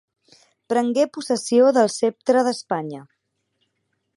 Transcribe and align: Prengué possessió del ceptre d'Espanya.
Prengué 0.73 1.03
possessió 1.17 1.67
del 1.79 1.91
ceptre 1.97 2.43
d'Espanya. 2.49 3.03